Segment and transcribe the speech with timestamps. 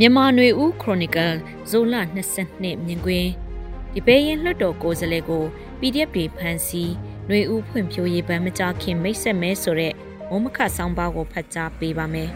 [0.00, 1.34] မြန်မာနွေဦးခရိုနီကယ်
[1.70, 1.94] ဇိုလ
[2.36, 3.30] 22မြင်ကွင်း
[3.92, 5.44] ဒီပေးရင်လွှတ်တော်ကိုယ်စားလှယ်ကို
[5.78, 6.92] PDF တွေဖမ်းဆီး
[7.28, 9.94] နွေဦးဖွံ့ဖြိုးရေးဗန်းမကြခင်မိတ်ဆက်မဲဆိုတဲ့
[10.28, 12.30] မုံမခဆောင်းပါးကိုဖတ်ကြားပေးပါမယ်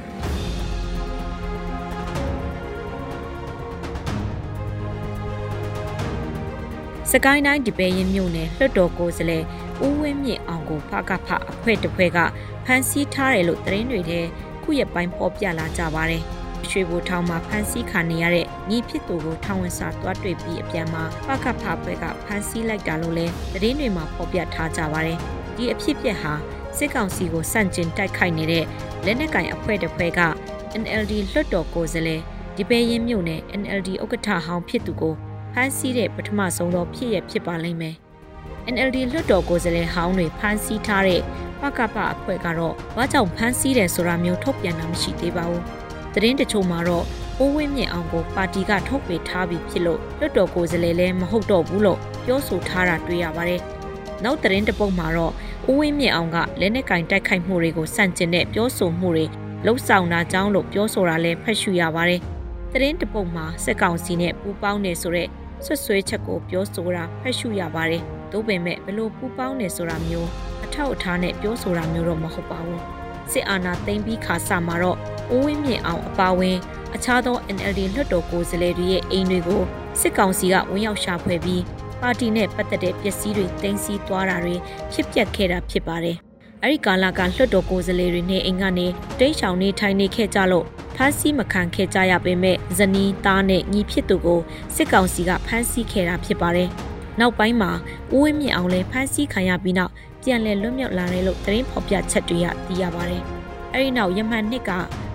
[7.10, 9.44] စကိုင်းတိုင်းဒီပဲရင်မြို့နယ်လွှတ်တော်ကိုယ်စားလှယ်
[9.84, 12.18] ဦးဝင်းမြင့်အောင်ကိုဖကဖအဖွဲ့တစ်ဖွဲ့က
[12.64, 14.20] ဖမ်းဆီးထားတယ်လို့သတင်းတွေထဲ
[14.62, 16.24] ခုရက်ပိုင်းပေါ်ပြလာကြပါတယ်။
[16.70, 25.18] ရွှေဘိုထောင်မှာဖမ်းဆီးခံနေရတဲ့ညီဖြစ်သူကိုထောင်ဝင်စာတွားတွေ့ပြီးအပြန်မှာပကဖဘက်ကဖမ်းဆီးလိုက်တာလို့လဲသတင်းတွေမှာဖော်ပြထားကြပါတယ်။
[25.56, 26.32] ဒီအဖြစ်ပြက်ဟာ
[26.76, 28.64] စစ်ကောင်စီကိုစန့်ကျင်တိုက်ခိုက်နေတဲ့
[29.04, 30.20] လက်နက်ကင်အဖွဲ့တစ်ဖွဲ့က
[30.82, 32.20] NLD လွှတ်တော်ကိုယ်စားလှယ်
[32.56, 35.14] ဒီပဲရင်မြို့နယ် NLD ဥက္ကဋ္ဌဟောင်းဖြစ်သူကို
[35.52, 37.96] ဖမ်းဆီးတဲ့ပထမဆုံးသောဖြစ်ရဖြစ်ပါလိမ့်မယ်။
[38.74, 41.20] NLD လွှတ်တော်ကိုယ်စားလှယ်ဟောင်းတွေဖမ်းဆီးထားတဲ့
[41.60, 45.62] ပကပအဖွဲ့ကတော့ဘာကြောင့်ဖမ်းဆီးတယ်ဆိုတာမျိုးထုတ်ပြန်တာမရှိသေးပါဘူး။
[46.14, 47.04] သတင်းတချို့မှာတော့
[47.38, 53.60] အိုးဝင်းမြင့်အောင်ကိုပါတီကထုတ်ပေထားပြီးဖြစ်လို့လွတ်တော်ကိုယ်စားလှယ်လည်းမဟုတ်တော့ဘူးလို့ပြောဆိုထားတာတွေ့ရပါတယ်။
[54.24, 55.32] နောက်သတင်းတပုတ်မှာတော့
[55.66, 59.26] အိုးဝင်းမြင့်အောင်ကလက်နက်ကင်တိုက်ခိုက်မှုတွေကိုစန့်ကျင်တဲ့ပြောဆိုမှုတွေ
[59.64, 62.20] လှုပ်ဆောင်တာကြောင်းလို့ပြောဆိုတာလည်းဖတ်ရှုရပါတယ်။
[62.72, 65.28] သတင်းတပုတ်မှာစက်ကောင်စီနဲ့ပူးပေါင်းနေဆိုတဲ့
[65.64, 70.28] ဆွဆွဲချက်ကိုပြောဆိုတာဖတ်ရှုရပါတယ်။သို့ပေမဲ့ဘလို့ပူးပေါင်းနေဆိုတာမျိုး
[70.64, 72.80] အထောက်အထားနဲ့ပြောဆိုတာမျိုးတော့မဟုတ်ပါဘူး။
[73.32, 74.98] စစ်အာဏာသိမ်းပြီးခါစမှာတော့
[75.34, 76.56] ဦးဝင်းမြင့်အောင်အပါဝင်
[76.94, 79.62] အခြားသော NLD လွှတ်တော်ကိုယ်စားလှယ်တွေရဲ့အိမ်တွေကို
[80.00, 81.62] စစ်ကောင်စီကဝင်ရောက်ရှာဖွေပြီး
[82.00, 84.54] ပါတီနဲ့ပတ်သက်တဲ့ပစ္စည်းတွေတင်စီသွားတာတွေ
[84.92, 86.16] ဖြစ်ပျက်ခဲ့တာဖြစ်ပါတယ်။
[86.62, 88.86] အဲဒီကာလကလွှတ်တော်ကိုယ်စားလှယ်တွေနဲ့အိမ်ကနေ
[89.18, 94.40] တိတ်ချောင်နေထိုင်နေခဲ့ကြလို့ဖမ်းဆီးမခံခဲ့ကြရပေမဲ့ဇနီးသားနဲ့ညီဖြစ်သူကို
[94.76, 96.68] စစ်ကောင်စီကဖမ်းဆီးခဲ့တာဖြစ်ပါတယ်။
[97.20, 97.70] နောက်ပိုင်းမှာ
[98.14, 103.22] ဦးဝင်းမြင့်အောင်လည်းဖမ်းဆီးခံရပြီးနောက်ပြန်လည်လွတ်မြောက်လာတယ်လို့သတင်းဖော်ပြချက်တွေကသိရပါတယ်။
[103.72, 104.70] အဲဒီနောက်ရမှန်နှစ်က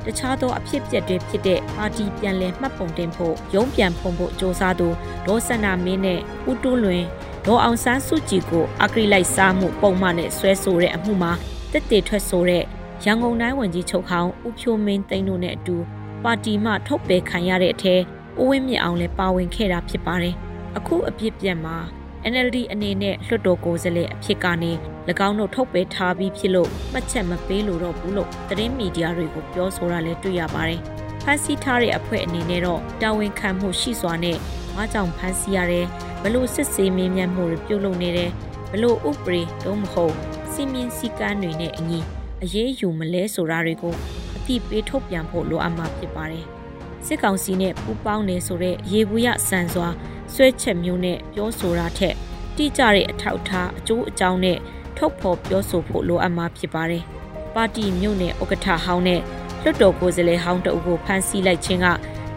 [0.08, 4.88] တခြားသောအဖြစ်အပျက်တွေဖြစ်တဲ့ပါတီပြန်လည်မှတ်ပုံတင်ဖို့ရုံးပြန်ဖုံဖို့စ조사သူ
[5.26, 6.20] ဒေါ်စန္ဒမင်းနဲ့
[6.50, 7.04] ဦးတူးလွင်
[7.46, 11.32] ဒေါ်အောင်ဆန်းစုကြည်ကိုအကရိလိုက်စားမှုပုံမှန်နဲ့ဆွဲဆိုတဲ့အမှုမှာ
[11.72, 12.64] တက်တေထွက်ဆိုတဲ့
[13.06, 15.78] ရန်ကုန်တိုင်းဝန်ကြီးချုပ်ဟောင်းဦးဖြိုးမင်းသိန်းတို့နဲ့အတူ
[16.24, 17.96] ပါတီမှထုတ်ပယ်ခံရတဲ့အထဲ
[18.40, 20.36] ဦးဝင်းမြင့်အောင်လည်းပါဝင်ခဲ့တာဖြစ်ပါတယ်။
[20.78, 21.78] အခုအပြစ်ပြက်မှာ
[22.32, 24.72] NLD အနေနဲ့လွှတ်တော်ကိုယ်စားလှယ်အဖြစ်ကနေ၎
[25.28, 30.82] င်းတို့ထုတ်ပေးထားပြီးဖြစ်လို့မှတ်ချက်မပေးလို့တော့ဘူးလို့သတင်းမီဒီယာတွေကိုပြောဆိုတာလည်းတွေ့ရပါတယ်။
[31.24, 34.38] ဖန်ဆီးထားတဲ့အဖွဲ့အနေနဲ့တော့တာဝန်ခံမှုရှိစွာနဲ့
[34.76, 35.86] ဘာကြောင့်ဖန်ဆီးရတယ်
[36.24, 38.32] ဘလို့စစ်ဆေးမင်းမြတ်မှုတွေပြုလုပ်နေတယ်
[38.72, 40.14] ဘလို့ဥပဒေတော့မဟုတ်
[40.52, 42.00] စီမင်းစည်းကမ်းတွေနဲ့အညီ
[42.44, 43.94] အရေးယူမလဲဆိုတာတွေကို
[44.38, 46.46] အတိပေးထုတ်ပြန်ဖို့လိုအပ်မှာဖြစ်ပါတယ်။
[47.06, 49.88] စစ်ကောင်စီနဲ့ပူးပေါင်းနေဆိုတဲ့ရေဘူးရဆန်စွာ
[50.34, 52.16] ဆွဲချက်မျိုးနဲ့ပြောဆိုတာထက်
[52.58, 54.58] တိကျတဲ့အထောက်အထားအကျိုးအကြောင်းနဲ့
[54.98, 57.04] ထုတ်ဖော်ပြောဆိုဖို့လိုအပ်မှာဖြစ်ပါတယ်။
[57.56, 59.22] ပါတီမြို့နယ်ဥက္ကဋ္ဌဟောင်းနဲ့
[59.64, 61.88] လွှတ်တော်ကိုယ်စားလှယ်ဟောင်းတို့ကိုဖမ်းဆီးလိုက်ခြင်းက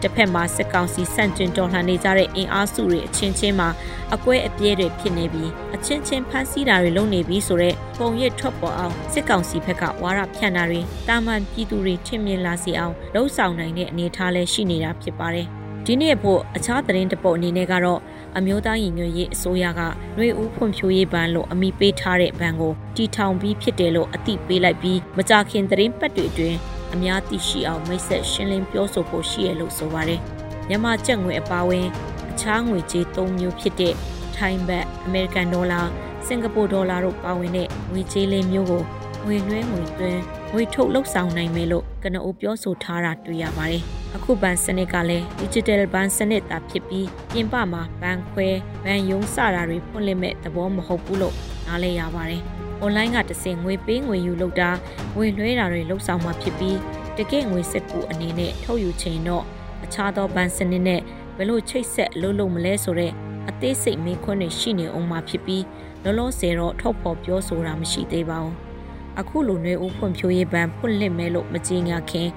[0.01, 3.69] တစ်ဖက်မှာစစ်ကောင်စီစန့်ကျင်တော်လှန်နေကြတဲ့အင်အားစုတွေအချင်းချင်းမှာ
[4.13, 15.49] အကွဲအပြဲတွေဖြစ်နေပြီးအချင်းချင်းဖမ်းဆီးတာတွေလုပ်နေပြီးဆိုတော့ပုံရိပ်ထွက်ပေါ်အောင်စစ်ကောင်စီဘက်ကဝါရဖြန့်တာတွေတာမန်ပြည်သူတွေထင်မြင်လာစေအောင်လှုံ့ဆော်နိုင်တဲ့အနေအထားလည်းရှိနေတာဖြစ်ပါတယ်။
[15.85, 18.01] ဒီနေ့ဖို့အခြားသတင်းတပုတ်အနေနဲ့ကတော့
[18.37, 26.57] အမျိုးသားရင်ညွှန်ရေးအစိုးရကຫນွေဦးဖွံ့ဖြိုးရေးဘဏ်လို့အမိပေးထားတဲ့ဘဏ်ကိုတီထောင်ပြီးဖြစ်တယ်လို့အသိပေးလိုက်ပြီးမကြခင်သတင်းပတ်တွေအတွင်း
[26.93, 30.19] အများသိရှိအောင်မိတ်ဆက်ရှင်းလင်းပြောဆိုဖို့ရှိရလို့ဆိုပါတယ်။
[30.67, 31.87] မြန်မာကျပ်ငွေအပါအဝင်
[32.31, 33.93] အခြားငွေကြေး၃မျိုးဖြစ်တဲ့
[34.35, 35.81] ထိုင်းဘတ်အမေရိကန်ဒေါ်လာ
[36.27, 38.83] စင်ကာပူဒေါ်လာတို့ပါဝင်တဲ့ငွေကြေးလေးမျိုးကို
[39.25, 40.21] ငွေလွှဲငွေသွင်း
[40.53, 43.85] ငွေထုတ်လှုပ်ဆောင်နိုင်မယ်လို့ကနအူပြောဆိုထားတာတွေ့ရပါတယ်။
[44.15, 48.47] အခုဘဏ်စနစ်ကလည်း digital ဘဏ်စနစ်သာဖြစ်ပြီးပြင်ပမှာဘဏ်ခွဲ
[48.85, 51.35] ဘဏ်ယုံစတာတွေဖွင့်လှစ်မဲ့သဘောမဟုတ်ဘူးလို့
[51.65, 52.41] နားလည်ရပါတယ်။
[52.83, 54.69] online ကတစင်ငွေပေးငွေယူလုပ်တာ
[55.15, 56.77] ငွေလွှဲတာတွေလုပ်ဆောင်မှာဖြစ်ပြီး
[57.17, 59.43] တကယ့်ငွေစက်ကူအနေနဲ့ထုတ်ယူချိန်တော့
[59.83, 61.01] အခြားသောဘဏ်စနစ်နဲ့
[61.37, 63.11] ဘယ်လိုချိတ်ဆက်လုပ်လို့မလဲဆိုတဲ့
[63.49, 65.63] အသေးစိတ်မေးခွန်းတွေရှိနေအောင်မှာဖြစ်ပြီး
[66.03, 68.55] လောလောဆယ်တော့ထုတ်ဖော်ပြောဆိုတာမရှိသေးပါဘူး။
[69.19, 72.29] အခုလိုຫນွေဦးဖွံ့ဖြိုးရေးဘဏ်ဖွင့်လှစ်မဲလို့မကြေညာခင်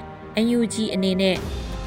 [0.44, 1.36] NUG အနေနဲ့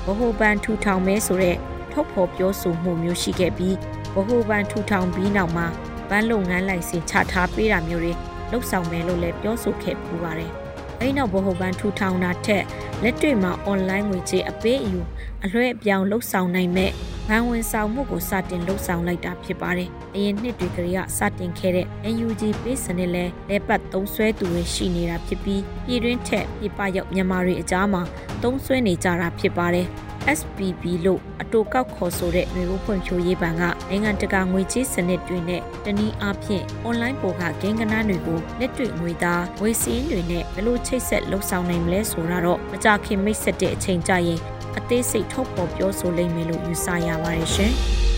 [0.05, 1.57] ဗဟိုဘဏ်ထူထောင်မဲဆိုတဲ့
[1.91, 3.75] ထုတ်ဖော်ပြောဆိုမှုမျိုးရှိခဲ့ပြီး
[4.15, 5.67] ဗဟိုဘဏ်ထူထောင်ပြီးနောက်မှာ
[6.09, 8.13] ဘဏ်လုပ်ငန်းလိုင်စင်ချထားပေးတာမျိုးတွေ
[8.51, 10.51] လှုပ်ဆောင်မယ်လို့လည်းပြောဆိုခဲ့ပူပါတယ်။
[10.99, 12.63] အဲဒီနောက်ဗဟိုဘဏ်ထူထောင်တာထက်
[13.03, 15.01] လက်တွေ့မှာ online ငွေကြေးအပေးအယူ
[15.43, 16.91] အလွှဲအပြောင်းလှုပ်ဆောင်နိုင်မဲ့
[17.29, 28.01] ဘဏ်ဝင်ဆောင်မှုကိုစတင်လှုပ်ဆောင်လိုက်တာဖြစ်ပါတယ်။အရင်နှစ်တွေကလေးကစတင်ခဲ့တဲ့ NUG ပေးစနစ်လဲလက်ပတ်သုံးဆွဲသူတွေရှိနေတာဖြစ်ပြီးပြည်တွင်းထက်ပြည်ပရောက်မြန်မာတွေအကြားမှာ
[28.43, 29.87] သုံးဆွဲနေကြတာဖြစ်ပါတယ်။
[30.39, 44.39] SPB လို့အတူကောက်ခေါ်ဆိုတဲ့မျိုးဖွံ့ဖြိုးရေးဘဏ်ကနိုင်ငံတကာငွေကြေးစနစ်တွေနဲ့တနည်းအားဖြင့် online ပေါ်ကဂိမ်းကနန်းတွေကိုလက်တွေ့ငွေသားငွေစည်းတွေနဲ့ဘယ်လိုချိတ်ဆက်လှုပ်ဆောင်နိုင်မလဲဆိုတာတော့မကြခင်မိတ်ဆက်တဲ့အချိန်ကြရင်
[44.77, 47.73] အသေးစိတ်ထုတ်ဖော်ပြောဆိုလိမ့်မယ်လို့ယူဆရပါတယ်ရှင်။